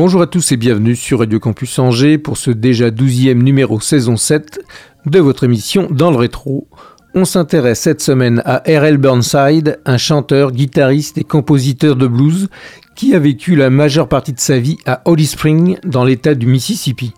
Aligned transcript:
Bonjour 0.00 0.22
à 0.22 0.28
tous 0.28 0.52
et 0.52 0.56
bienvenue 0.56 0.94
sur 0.94 1.18
Radio 1.18 1.40
Campus 1.40 1.76
Angers 1.80 2.18
pour 2.18 2.36
ce 2.36 2.52
déjà 2.52 2.92
douzième 2.92 3.42
numéro 3.42 3.80
saison 3.80 4.16
7 4.16 4.60
de 5.06 5.18
votre 5.18 5.42
émission 5.42 5.88
Dans 5.90 6.12
le 6.12 6.16
rétro. 6.16 6.68
On 7.16 7.24
s'intéresse 7.24 7.80
cette 7.80 8.00
semaine 8.00 8.40
à 8.44 8.58
R.L. 8.58 8.98
Burnside, 8.98 9.80
un 9.84 9.98
chanteur, 9.98 10.52
guitariste 10.52 11.18
et 11.18 11.24
compositeur 11.24 11.96
de 11.96 12.06
blues 12.06 12.48
qui 12.94 13.12
a 13.12 13.18
vécu 13.18 13.56
la 13.56 13.70
majeure 13.70 14.08
partie 14.08 14.32
de 14.32 14.38
sa 14.38 14.60
vie 14.60 14.78
à 14.86 15.02
Holly 15.04 15.26
Spring 15.26 15.78
dans 15.82 16.04
l'état 16.04 16.36
du 16.36 16.46
Mississippi. 16.46 17.12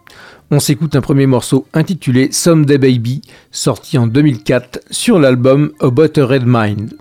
On 0.50 0.58
s'écoute 0.58 0.96
un 0.96 1.02
premier 1.02 1.26
morceau 1.26 1.66
intitulé 1.74 2.32
Someday 2.32 2.78
Baby, 2.78 3.20
sorti 3.50 3.98
en 3.98 4.06
2004 4.06 4.80
sur 4.90 5.18
l'album 5.18 5.72
a 5.80 5.86
Red 5.86 6.44
Mind. 6.46 6.94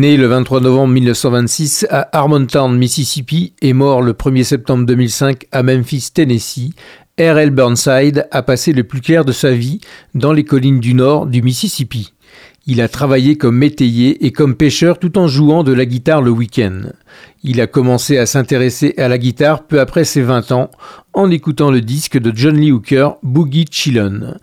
Né 0.00 0.16
le 0.16 0.28
23 0.28 0.62
novembre 0.62 0.94
1926 0.94 1.86
à 1.90 2.08
Harmontown, 2.18 2.74
Mississippi 2.74 3.52
et 3.60 3.74
mort 3.74 4.00
le 4.00 4.14
1er 4.14 4.44
septembre 4.44 4.86
2005 4.86 5.44
à 5.52 5.62
Memphis, 5.62 6.08
Tennessee, 6.14 6.70
R.L. 7.18 7.50
Burnside 7.50 8.26
a 8.30 8.40
passé 8.40 8.72
le 8.72 8.84
plus 8.84 9.02
clair 9.02 9.26
de 9.26 9.32
sa 9.32 9.52
vie 9.52 9.78
dans 10.14 10.32
les 10.32 10.44
collines 10.44 10.80
du 10.80 10.94
nord 10.94 11.26
du 11.26 11.42
Mississippi. 11.42 12.14
Il 12.66 12.80
a 12.80 12.88
travaillé 12.88 13.36
comme 13.36 13.58
métayer 13.58 14.24
et 14.24 14.32
comme 14.32 14.54
pêcheur 14.54 14.98
tout 14.98 15.18
en 15.18 15.28
jouant 15.28 15.64
de 15.64 15.72
la 15.74 15.84
guitare 15.84 16.22
le 16.22 16.30
week-end. 16.30 16.80
Il 17.44 17.60
a 17.60 17.66
commencé 17.66 18.16
à 18.16 18.24
s'intéresser 18.24 18.94
à 18.96 19.06
la 19.06 19.18
guitare 19.18 19.64
peu 19.64 19.80
après 19.80 20.04
ses 20.04 20.22
20 20.22 20.52
ans 20.52 20.70
en 21.12 21.30
écoutant 21.30 21.70
le 21.70 21.82
disque 21.82 22.18
de 22.18 22.32
John 22.34 22.56
Lee 22.56 22.72
Hooker, 22.72 23.16
Boogie 23.22 23.66
Chillon. 23.70 24.38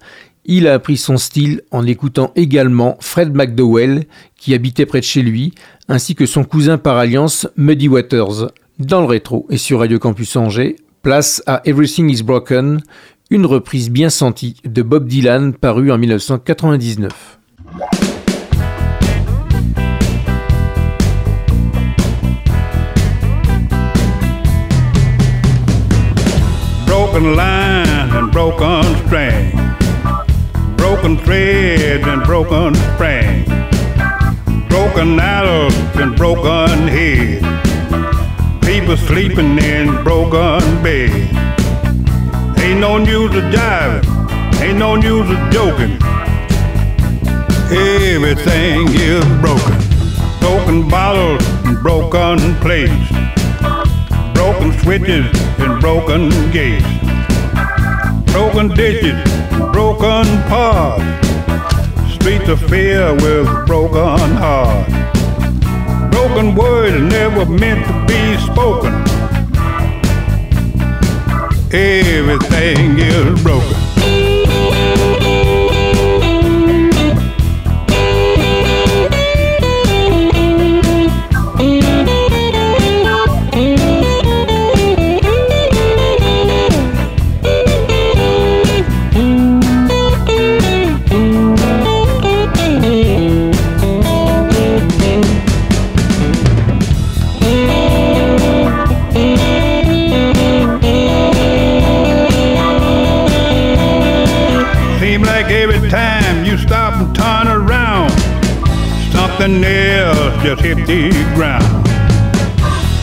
Il 0.50 0.66
a 0.66 0.76
appris 0.76 0.96
son 0.96 1.18
style 1.18 1.62
en 1.72 1.86
écoutant 1.86 2.32
également 2.38 2.96
Fred 3.02 3.36
McDowell, 3.36 4.06
qui 4.38 4.54
habitait 4.54 4.86
près 4.86 5.02
de 5.02 5.06
chez 5.06 5.22
lui, 5.22 5.54
ainsi 5.90 6.16
que 6.16 6.26
son 6.26 6.46
cousin 6.46 6.78
par 6.78 6.96
alliance 6.96 7.50
Muddy 7.58 7.90
Waters. 7.90 8.54
Dans 8.80 9.02
le 9.02 9.08
rétro 9.08 9.46
et 9.50 9.58
sur 9.58 9.80
Radio 9.80 10.00
Campus 10.00 10.38
Angers, 10.38 10.78
place 11.02 11.44
à 11.48 11.62
Everything 11.66 12.10
is 12.10 12.24
Broken, 12.24 12.82
une 13.30 13.46
reprise 13.46 13.90
bien 13.90 14.10
sentie 14.10 14.56
de 14.64 14.82
Bob 14.82 15.06
Dylan 15.06 15.52
parue 15.54 15.92
en 15.92 15.98
1999. 15.98 17.40
Broken 26.86 27.36
line 27.36 28.14
and 28.14 28.32
broken. 28.32 29.57
Broken 30.98 31.18
threads 31.26 32.08
and 32.08 32.24
broken 32.24 32.74
springs. 32.74 33.48
broken 34.68 35.20
arrows 35.20 35.76
and 35.96 36.16
broken 36.18 36.88
heads. 36.88 37.46
People 38.66 38.98
sleeping 38.98 39.60
in 39.60 40.04
broken 40.04 40.62
beds. 40.82 41.14
Ain't 42.62 42.80
no 42.80 42.98
news 42.98 43.30
of 43.36 43.44
jiving, 43.54 44.06
ain't 44.60 44.80
no 44.80 44.96
news 44.96 45.30
of 45.30 45.38
joking. 45.52 46.02
Everything 47.70 48.88
is 48.90 49.26
broken. 49.40 49.78
Broken 50.40 50.90
bottles 50.90 51.44
and 51.66 51.78
broken 51.84 52.56
plates. 52.56 53.12
Broken 54.34 54.72
switches 54.80 55.26
and 55.60 55.80
broken 55.80 56.30
gates. 56.52 56.97
Broken 58.32 58.70
dishes, 58.70 59.22
broken 59.72 60.26
pots. 60.50 61.04
Streets 62.14 62.50
of 62.50 62.60
fear 62.70 63.14
with 63.16 63.48
broken 63.66 64.36
hearts. 64.36 64.92
Broken 66.12 66.56
words 66.56 67.02
never 67.02 67.46
meant 67.46 67.86
to 67.88 67.94
be 68.08 68.38
spoken. 68.52 68.94
Everything 71.72 72.98
is 73.00 73.44
broken. 73.44 73.77
Nothing 109.14 109.64
else 109.64 110.44
just 110.44 110.62
hit 110.62 110.78
the 110.88 111.10
ground. 111.36 111.84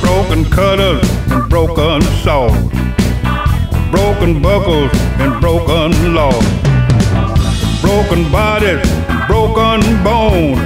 Broken 0.00 0.44
cutters 0.50 1.08
and 1.30 1.48
broken 1.48 2.02
saws, 2.22 2.52
broken 3.90 4.42
buckles 4.42 4.90
and 5.20 5.40
broken 5.40 6.14
laws, 6.14 6.44
broken 7.80 8.30
bodies, 8.30 8.86
broken 9.26 9.80
bones, 10.02 10.60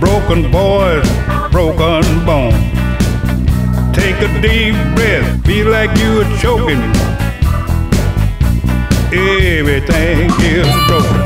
broken 0.00 0.50
boys, 0.50 1.08
broken 1.50 2.04
bones. 2.24 2.54
Take 3.94 4.16
a 4.22 4.40
deep 4.40 4.74
breath, 4.94 5.44
feel 5.44 5.68
like 5.70 5.96
you 5.98 6.22
are 6.22 6.38
choking. 6.38 7.11
Everything 9.14 10.30
is 10.40 10.86
broken. 10.86 11.20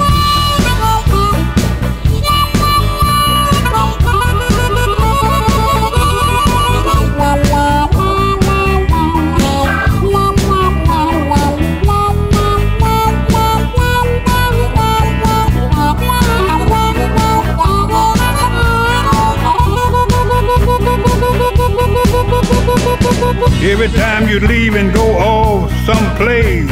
Every 23.62 23.88
time 23.88 24.28
you 24.28 24.40
leave 24.40 24.74
and 24.74 24.92
go 24.94 25.16
off 25.18 25.70
someplace, 25.84 26.70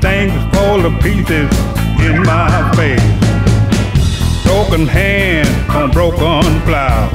things 0.00 0.32
fall 0.54 0.80
to 0.80 0.90
pieces 0.98 1.50
in 2.00 2.22
my 2.22 2.48
face. 2.76 3.02
Broken 4.44 4.86
hand 4.86 5.48
on 5.70 5.90
broken 5.90 6.60
plow, 6.62 7.10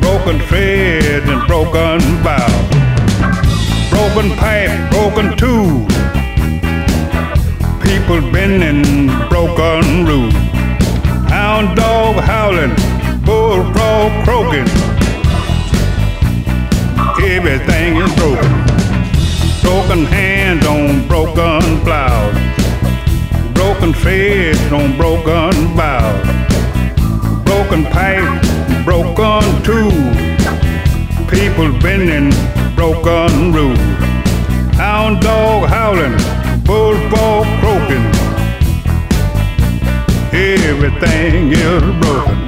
broken 0.00 0.38
thread 0.46 1.22
and 1.28 1.46
broken 1.46 2.00
bow, 2.22 2.48
broken 3.90 4.30
pipe, 4.36 4.90
broken 4.90 5.36
tool, 5.36 5.86
people 7.82 8.20
bending 8.30 9.06
broken 9.28 10.06
roof, 10.06 10.32
hound 11.28 11.76
dog 11.76 12.16
howling, 12.16 12.74
bullfrog 13.24 14.12
croaking. 14.24 14.68
Everything 17.24 17.96
is 17.96 18.14
broken. 18.16 18.53
Broken 19.64 20.04
hands 20.04 20.66
on 20.66 21.08
broken 21.08 21.80
plows. 21.80 22.34
Broken 23.54 23.94
threads 23.94 24.60
on 24.70 24.96
broken 24.96 25.74
bows. 25.74 26.26
Broken 27.44 27.84
pipe, 27.86 28.42
broken 28.84 29.42
tools. 29.62 30.16
People 31.30 31.72
bending 31.80 32.30
broken 32.76 33.52
rules. 33.54 33.78
Hound 34.76 35.22
dog 35.22 35.68
howling, 35.68 36.18
bullfrog 36.64 37.46
croaking. 37.60 38.06
Everything 40.32 41.52
is 41.52 41.82
broken. 42.04 42.43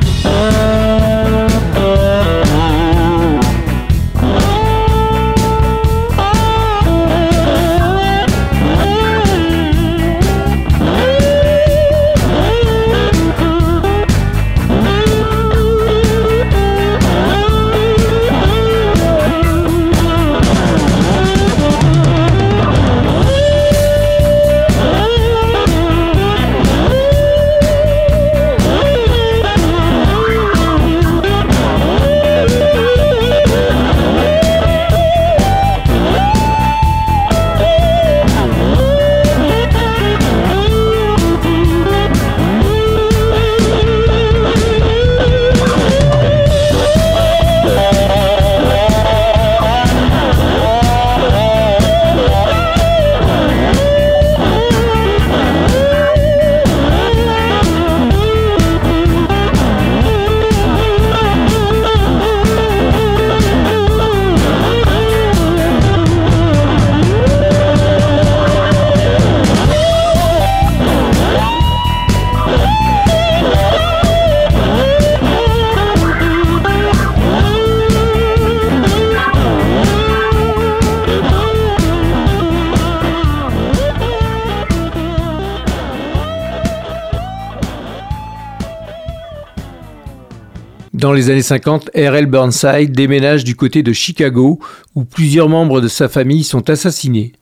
Les 91.17 91.31
années 91.31 91.43
50, 91.43 91.91
R.L. 91.96 92.27
Burnside 92.27 92.93
déménage 92.93 93.43
du 93.43 93.56
côté 93.56 93.82
de 93.82 93.93
Chicago, 93.93 94.61
où 94.94 95.05
plusieurs 95.05 95.49
membres 95.49 95.81
de 95.81 95.89
sa 95.89 96.08
famille 96.08 96.44
sont 96.44 96.70
assassinés. 96.70 97.32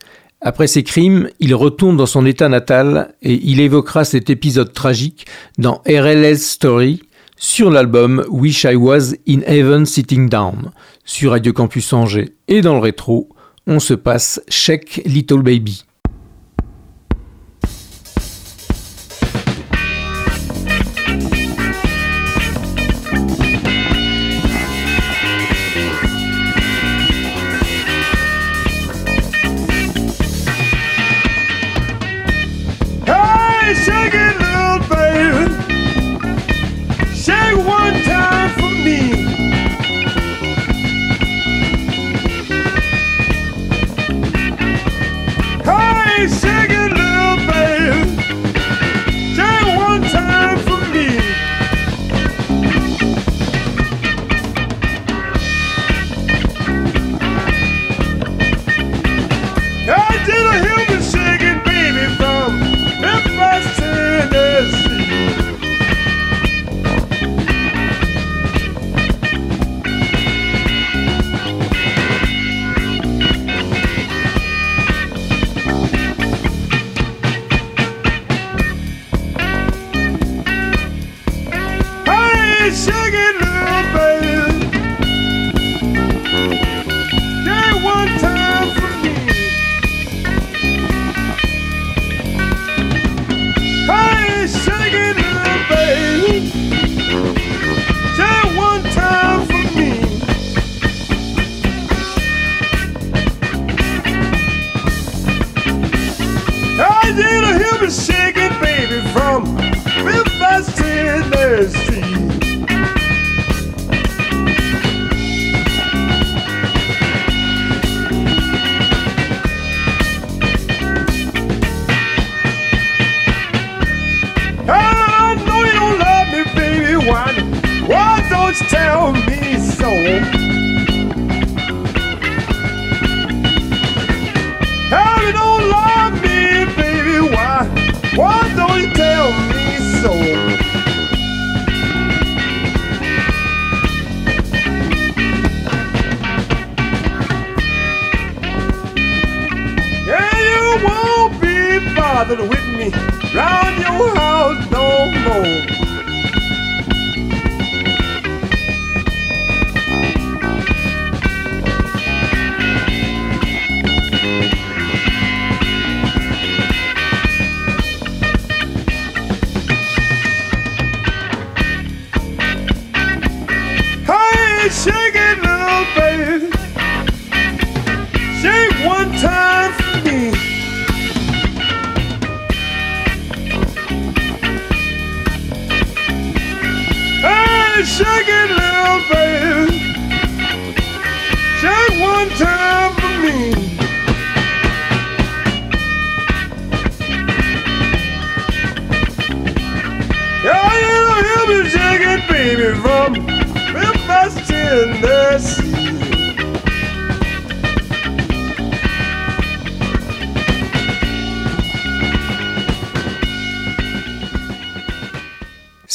Après 0.41 0.67
ces 0.67 0.83
crimes, 0.83 1.29
il 1.41 1.55
retourne 1.55 1.97
dans 1.97 2.07
son 2.07 2.25
état 2.25 2.49
natal 2.49 3.15
et 3.23 3.41
il 3.45 3.61
évoquera 3.61 4.05
cet 4.05 4.31
épisode 4.31 4.73
tragique 4.73 5.27
dans 5.59 5.83
RLS 5.87 6.39
Story 6.39 7.03
sur 7.37 7.71
l'album 7.71 8.25
Wish 8.29 8.65
I 8.65 8.77
Was 8.77 9.15
in 9.29 9.41
Heaven 9.47 9.87
Sitting 9.87 10.29
Down. 10.29 10.71
Sur 11.05 11.33
Radio 11.33 11.53
Campus 11.53 11.93
Angers 11.93 12.35
et 12.47 12.61
dans 12.61 12.75
le 12.75 12.81
rétro, 12.81 13.29
on 13.67 13.81
se 13.81 13.95
passe 13.95 14.41
Check 14.49 15.03
Little 15.05 15.43
Baby. 15.43 15.85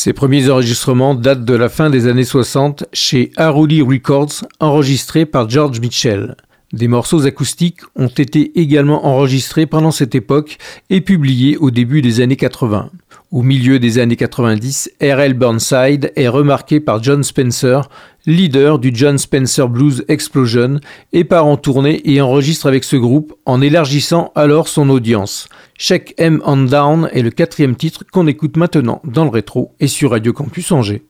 Ces 0.10 0.14
premiers 0.14 0.50
enregistrements 0.50 1.14
datent 1.14 1.46
de 1.46 1.54
la 1.54 1.70
fin 1.70 1.92
des 1.92 2.08
années 2.08 2.24
60 2.24 2.86
chez 2.94 3.32
Aruli 3.38 3.84
Records, 3.84 4.44
enregistrés 4.60 5.28
par 5.28 5.48
George 5.48 5.80
Mitchell. 5.80 6.36
Des 6.74 6.88
morceaux 6.88 7.28
acoustiques 7.28 7.82
ont 7.96 8.08
été 8.08 8.60
également 8.60 9.06
enregistrés 9.06 9.68
pendant 9.68 9.92
cette 9.92 10.16
époque 10.16 10.58
et 10.90 11.02
publiés 11.02 11.58
au 11.58 11.70
début 11.70 12.02
des 12.02 12.22
années 12.22 12.38
80. 12.38 12.90
Au 13.32 13.44
milieu 13.44 13.78
des 13.78 14.00
années 14.00 14.16
90, 14.16 14.90
R.L. 15.00 15.36
Burnside 15.36 16.12
est 16.16 16.28
remarqué 16.28 16.80
par 16.80 17.04
John 17.04 17.24
Spencer, 17.24 17.88
leader 18.26 18.80
du 18.80 18.90
John 18.92 19.20
Spencer 19.20 19.70
Blues 19.70 20.06
Explosion, 20.08 20.80
et 21.14 21.24
part 21.24 21.46
en 21.46 21.56
tournée 21.56 22.02
et 22.12 22.20
enregistre 22.20 22.66
avec 22.66 22.84
ce 22.84 22.96
groupe 22.96 23.36
en 23.46 23.62
élargissant 23.62 24.32
alors 24.34 24.70
son 24.70 24.90
audience. 24.90 25.50
Check 25.80 26.14
M 26.18 26.42
on 26.46 26.66
Down 26.66 27.10
est 27.14 27.22
le 27.22 27.32
quatrième 27.32 27.78
titre 27.78 28.04
qu'on 28.12 28.28
écoute 28.28 28.58
maintenant 28.58 29.02
dans 29.06 29.24
le 29.24 29.30
rétro 29.30 29.76
et 29.80 29.88
sur 29.88 30.12
Radio 30.12 30.34
Campus 30.34 30.74
Angers. 30.74 31.06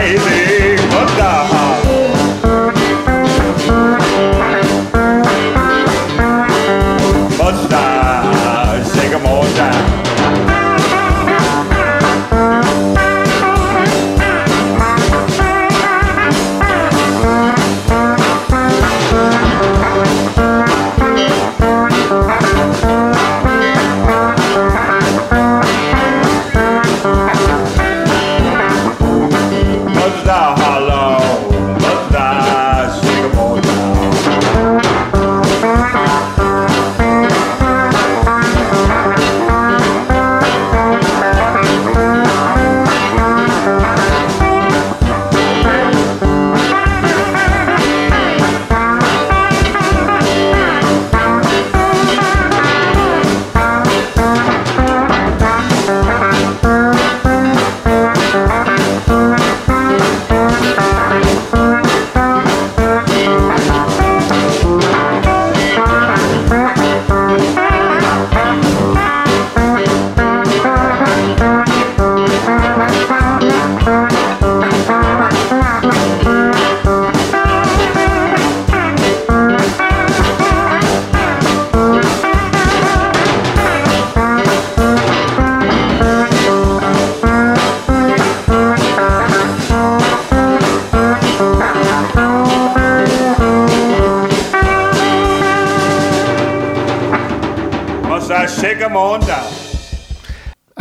baby. 0.00 0.49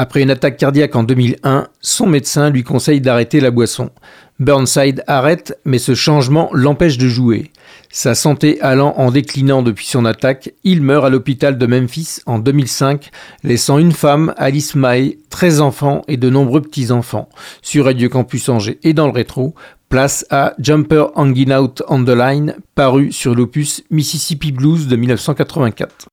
Après 0.10 0.24
une 0.24 0.32
attaque 0.32 0.58
cardiaque 0.58 0.96
en 0.96 1.04
2001, 1.04 1.68
son 1.82 2.08
médecin 2.08 2.50
lui 2.50 2.64
conseille 2.64 3.00
d'arrêter 3.00 3.40
la 3.40 3.52
boisson. 3.52 3.92
Burnside 4.40 5.04
arrête, 5.06 5.60
mais 5.66 5.78
ce 5.78 5.94
changement 5.94 6.50
l'empêche 6.52 6.98
de 6.98 7.08
jouer. 7.08 7.52
Sa 7.92 8.16
santé 8.16 8.60
allant 8.62 8.96
en 8.98 9.12
déclinant 9.12 9.62
depuis 9.62 9.86
son 9.86 10.06
attaque, 10.06 10.52
il 10.64 10.82
meurt 10.82 11.06
à 11.06 11.10
l'hôpital 11.12 11.60
de 11.60 11.66
Memphis 11.68 12.22
en 12.26 12.40
2005, 12.40 13.12
laissant 13.44 13.78
une 13.78 13.92
femme, 13.92 14.34
Alice 14.38 14.74
May, 14.74 15.20
13 15.30 15.62
enfants 15.62 16.02
et 16.08 16.18
de 16.18 16.32
nombreux 16.32 16.62
petits-enfants. 16.62 17.30
Sur 17.62 17.86
Radio 17.86 18.10
Campus 18.10 18.50
Angers 18.50 18.80
et 18.82 18.94
dans 18.94 19.06
le 19.06 19.14
rétro, 19.14 19.54
place 19.90 20.26
à 20.32 20.56
Jumper 20.58 21.12
Hanging 21.14 21.54
Out 21.54 21.84
on 21.88 22.04
the 22.04 22.10
Line, 22.10 22.56
paru 22.74 23.12
sur 23.12 23.36
l'opus 23.36 23.84
Mississippi 23.92 24.52
Blues 24.52 24.88
de 24.88 24.96
1984. 24.96 26.08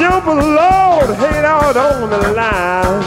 My 0.00 0.32
Lord, 0.32 1.14
hang 1.16 1.44
out 1.44 1.76
on 1.76 2.08
the 2.08 2.32
line. 2.32 3.02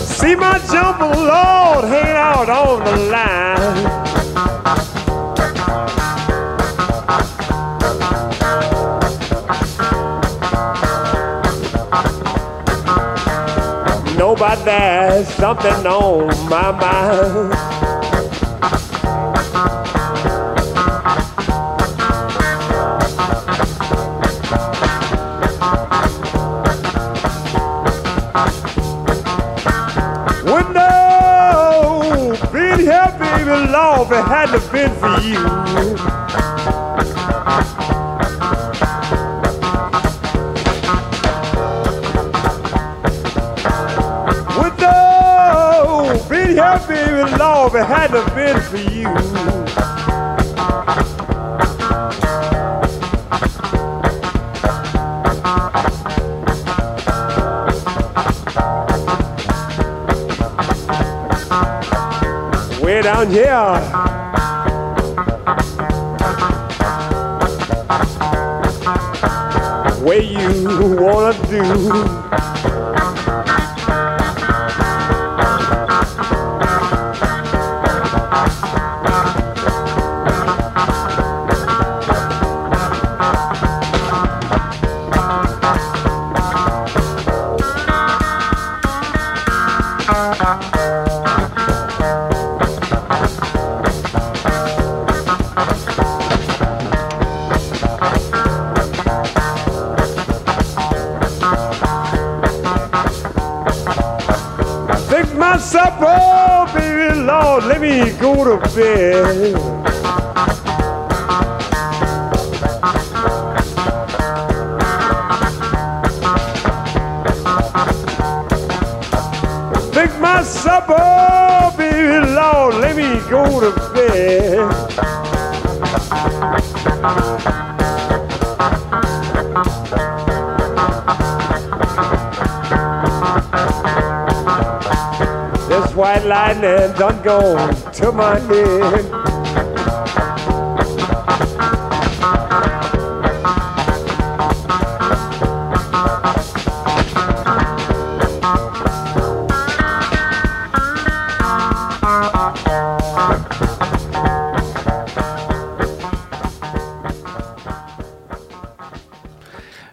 See 0.00 0.34
my 0.34 0.58
jumper, 0.72 1.06
Lord, 1.06 1.84
hang 1.84 2.16
out 2.16 2.50
on 2.50 2.84
the 2.84 2.96
line. 3.12 3.31
There's 14.56 15.28
something 15.34 15.86
on 15.86 16.26
my 16.48 16.72
mind. 16.72 17.71
Way 63.02 63.08
down 63.08 63.30
here. 63.30 63.80
Way 70.04 70.20
you 70.20 70.96
wanna 71.00 71.32
do 71.48 72.21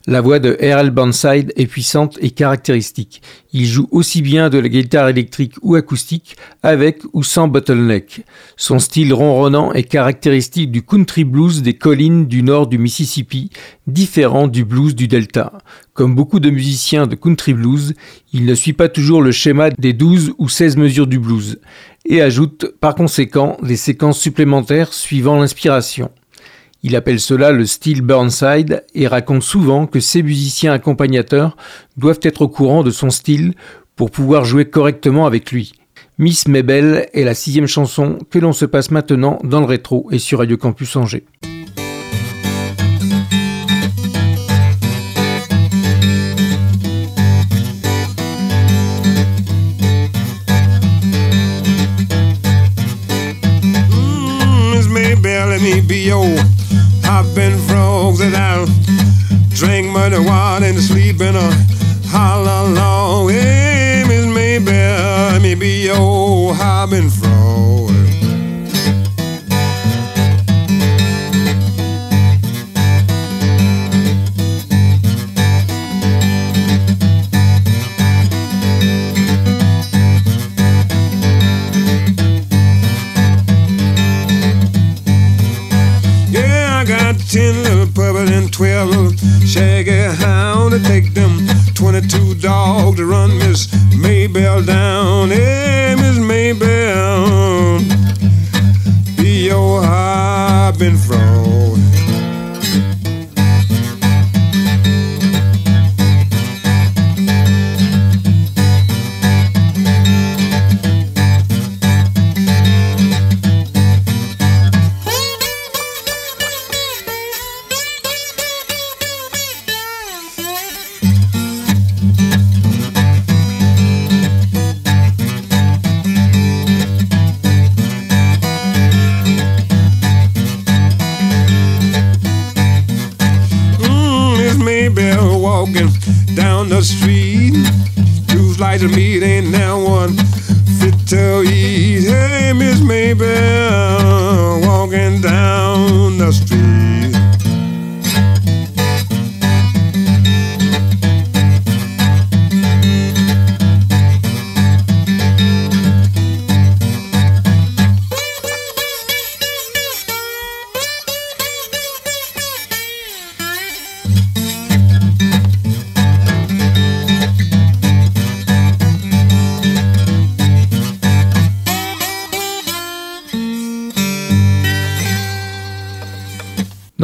La 0.10 0.22
voix 0.22 0.39
de 0.39 0.58
R.L. 0.60 0.89
Burnside 0.89 1.54
est 1.56 1.67
puissante 1.67 2.17
et 2.19 2.32
caractéristique. 2.32 3.22
Il 3.51 3.65
joue 3.65 3.88
aussi 3.89 4.21
bien 4.21 4.49
de 4.49 4.59
la 4.59 4.69
guitare 4.69 5.09
électrique 5.09 5.55
ou 5.63 5.73
acoustique, 5.73 6.38
avec 6.62 7.01
ou 7.13 7.23
sans 7.23 7.47
bottleneck. 7.47 8.21
Son 8.57 8.77
style 8.77 9.12
ronronnant 9.12 9.73
est 9.73 9.83
caractéristique 9.83 10.69
du 10.69 10.83
country 10.83 11.23
blues 11.23 11.63
des 11.63 11.73
collines 11.73 12.27
du 12.27 12.43
nord 12.43 12.67
du 12.67 12.77
Mississippi, 12.77 13.49
différent 13.88 14.47
du 14.47 14.65
blues 14.65 14.93
du 14.93 15.07
Delta. 15.07 15.53
Comme 15.93 16.13
beaucoup 16.13 16.39
de 16.39 16.51
musiciens 16.51 17.07
de 17.07 17.15
country 17.15 17.55
blues, 17.55 17.95
il 18.33 18.45
ne 18.45 18.53
suit 18.53 18.73
pas 18.73 18.88
toujours 18.88 19.23
le 19.23 19.31
schéma 19.31 19.71
des 19.71 19.93
12 19.93 20.33
ou 20.38 20.47
16 20.47 20.77
mesures 20.77 21.07
du 21.07 21.17
blues, 21.17 21.59
et 22.05 22.21
ajoute 22.21 22.67
par 22.79 22.93
conséquent 22.93 23.57
des 23.63 23.77
séquences 23.77 24.19
supplémentaires 24.19 24.93
suivant 24.93 25.39
l'inspiration. 25.39 26.12
Il 26.82 26.96
appelle 26.96 27.20
cela 27.20 27.52
le 27.52 27.65
style 27.65 28.02
Burnside 28.02 28.86
et 28.94 29.08
raconte 29.08 29.44
souvent 29.44 29.86
que 29.86 30.00
ses 30.00 30.24
musiciens 30.24 30.72
accompagnateurs 30.72 31.58
doivent 31.98 32.22
être 32.24 32.44
au 32.44 32.48
courant 32.48 32.84
de 32.84 32.92
son 32.92 33.10
style 33.10 33.54
pour 33.96 34.12
pouvoir 34.12 34.46
jouer 34.46 34.65
correctement 34.65 35.26
avec 35.26 35.52
lui. 35.52 35.74
Miss 36.18 36.48
Mabel 36.48 37.08
est 37.13 37.24
la 37.24 37.34
sixième 37.34 37.68
chanson 37.68 38.18
que 38.30 38.39
l'on 38.39 38.54
se 38.54 38.65
passe 38.65 38.92
maintenant 38.92 39.39
dans 39.44 39.60
le 39.60 39.65
rétro 39.65 40.08
et 40.12 40.20
sur 40.20 40.39
Radio 40.39 40.58
Campus 40.58 40.96
Angers. 40.96 41.26
Hopping 56.12 56.59
drink 60.10 60.26
muddy 60.26 60.30
water 60.30 60.65
and 60.65 60.80
sleep 60.80 61.09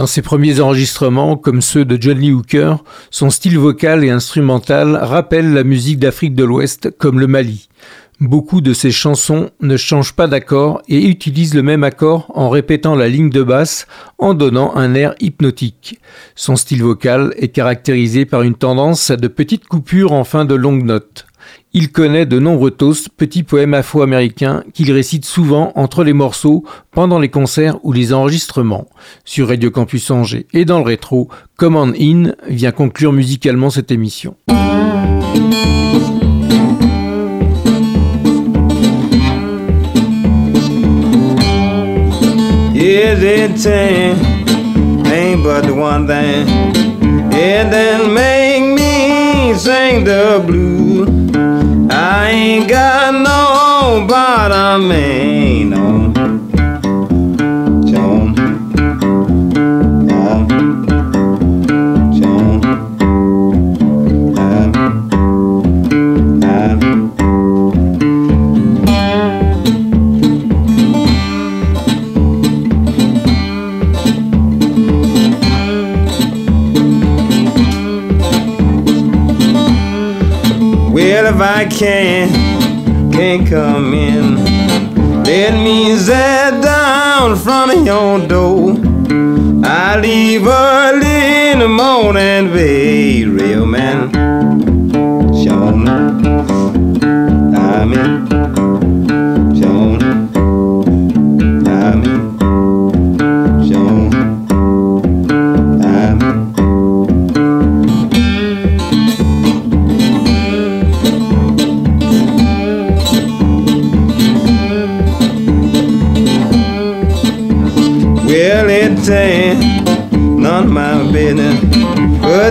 Dans 0.05 0.11
ses 0.11 0.21
premiers 0.21 0.59
enregistrements, 0.59 1.35
comme 1.35 1.63
ceux 1.63 1.83
de 1.83 1.99
John 1.99 2.19
Lee 2.19 2.31
Hooker, 2.31 2.75
son 3.09 3.31
style 3.31 3.57
vocal 3.57 4.03
et 4.03 4.11
instrumental 4.11 4.95
rappelle 4.95 5.51
la 5.51 5.63
musique 5.63 5.97
d'Afrique 5.97 6.35
de 6.35 6.43
l'Ouest 6.43 6.95
comme 6.99 7.19
le 7.19 7.25
Mali. 7.25 7.69
Beaucoup 8.19 8.61
de 8.61 8.71
ses 8.71 8.91
chansons 8.91 9.49
ne 9.61 9.77
changent 9.77 10.13
pas 10.13 10.27
d'accord 10.27 10.83
et 10.87 11.07
utilisent 11.07 11.55
le 11.55 11.63
même 11.63 11.83
accord 11.83 12.31
en 12.35 12.51
répétant 12.51 12.93
la 12.93 13.09
ligne 13.09 13.31
de 13.31 13.41
basse 13.41 13.87
en 14.19 14.35
donnant 14.35 14.75
un 14.75 14.93
air 14.93 15.15
hypnotique. 15.21 15.99
Son 16.35 16.55
style 16.55 16.83
vocal 16.83 17.33
est 17.37 17.47
caractérisé 17.47 18.25
par 18.25 18.43
une 18.43 18.53
tendance 18.53 19.09
à 19.09 19.17
de 19.17 19.27
petites 19.27 19.65
coupures 19.67 20.11
en 20.11 20.23
fin 20.23 20.45
de 20.45 20.53
longues 20.53 20.85
notes. 20.85 21.25
Il 21.77 21.91
connaît 21.91 22.25
de 22.25 22.39
nombreux 22.39 22.71
toasts, 22.71 23.09
petits 23.09 23.43
poèmes 23.43 23.73
afro-américains 23.73 24.63
qu'il 24.73 24.93
récite 24.93 25.25
souvent 25.25 25.73
entre 25.75 26.05
les 26.05 26.13
morceaux, 26.13 26.63
pendant 26.91 27.19
les 27.19 27.27
concerts 27.27 27.83
ou 27.83 27.91
les 27.91 28.13
enregistrements. 28.13 28.87
Sur 29.25 29.49
Radio 29.49 29.71
Campus 29.71 30.09
Angers 30.09 30.47
et 30.53 30.63
dans 30.63 30.77
le 30.77 30.85
rétro, 30.85 31.27
Command 31.57 31.93
In 31.99 32.31
vient 32.47 32.71
conclure 32.71 33.11
musicalement 33.11 33.69
cette 33.69 33.91
émission. 33.91 34.37
I 51.89 52.29
ain't 52.29 52.69
got 52.69 53.13
no 53.13 54.05
bottom, 54.07 54.91
ain't 54.91 55.69
no 55.69 55.84
can, 81.77 83.11
can't 83.11 83.47
come 83.47 83.93
in, 83.93 84.35
let 85.23 85.53
me 85.53 85.95
sit 85.97 86.61
down 86.61 87.31
in 87.31 87.37
front 87.37 87.73
of 87.73 87.85
your 87.85 88.25
door. 88.27 88.75
I 89.63 89.99
leave 89.99 90.47
early 90.47 91.51
in 91.51 91.59
the 91.59 91.67
morning, 91.67 92.53
babe, 92.53 93.27
real 93.27 93.65
man. 93.65 94.34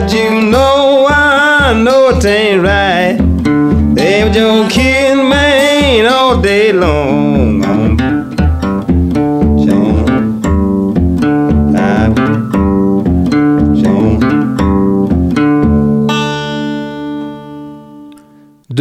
But 0.05 0.13
you 0.13 0.43
know 0.51 1.07
I 1.09 1.73
know 1.73 2.11
it 2.11 2.25
ain't 2.27 2.63
right. 2.63 3.17
They 3.95 4.25
were 4.25 4.69
kid, 4.69 5.17
man, 5.17 6.05
all 6.07 6.43
day 6.43 6.73
long. 6.73 7.34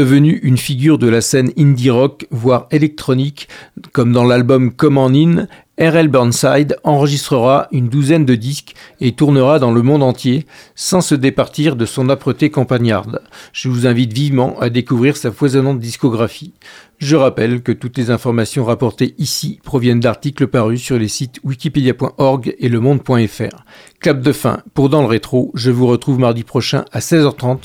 Devenu 0.04 0.38
une 0.44 0.58
figure 0.58 0.98
de 0.98 1.08
la 1.08 1.22
scène 1.22 1.54
indie 1.58 1.90
rock, 1.90 2.28
voire 2.30 2.68
électronique, 2.72 3.48
comme 3.94 4.12
dans 4.12 4.26
l'album 4.26 4.74
Come 4.74 4.98
On 4.98 5.16
In, 5.16 5.48
R.L. 5.80 6.10
Burnside 6.10 6.76
enregistrera 6.84 7.70
une 7.72 7.88
douzaine 7.88 8.26
de 8.26 8.36
disques 8.36 8.74
et 9.00 9.14
tournera 9.14 9.60
dans 9.60 9.72
le 9.72 9.82
monde 9.82 10.04
entier 10.04 10.46
sans 10.76 11.00
se 11.00 11.16
départir 11.16 11.78
de 11.78 11.86
son 11.86 12.10
âpreté 12.10 12.50
campagnarde. 12.50 13.22
Je 13.54 13.70
vous 13.70 13.88
invite 13.88 14.12
vivement 14.12 14.60
à 14.60 14.70
découvrir 14.70 15.16
sa 15.16 15.32
foisonnante 15.32 15.80
discographie. 15.80 16.54
Je 17.00 17.16
rappelle 17.16 17.64
que 17.64 17.72
toutes 17.72 17.98
les 17.98 18.12
informations 18.12 18.66
rapportées 18.66 19.16
ici 19.18 19.60
proviennent 19.64 20.02
d'articles 20.02 20.48
parus 20.48 20.82
sur 20.82 21.00
les 21.00 21.08
sites 21.08 21.40
wikipedia.org 21.46 22.56
et 22.60 22.70
lemonde.fr. 22.70 23.64
Clap 24.02 24.22
de 24.22 24.32
fin 24.34 24.60
pour 24.74 24.90
Dans 24.90 25.02
le 25.02 25.08
rétro, 25.08 25.52
je 25.56 25.72
vous 25.72 25.88
retrouve 25.88 26.20
mardi 26.20 26.44
prochain 26.44 26.84
à 26.92 27.00
16h30 27.00 27.60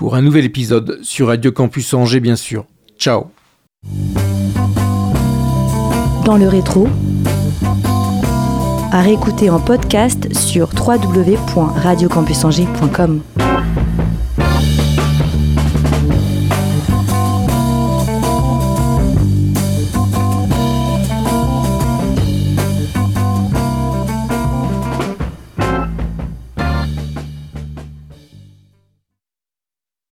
pour 0.00 0.14
un 0.14 0.22
nouvel 0.22 0.46
épisode 0.46 1.00
sur 1.02 1.26
Radio 1.26 1.52
Campus 1.52 1.92
Angers 1.92 2.20
bien 2.20 2.34
sûr. 2.34 2.64
Ciao 2.98 3.26
Dans 6.24 6.38
le 6.38 6.48
rétro, 6.48 6.88
à 8.92 9.02
réécouter 9.02 9.50
en 9.50 9.60
podcast 9.60 10.34
sur 10.34 10.70
www.radiocampusangers.com. 10.74 13.20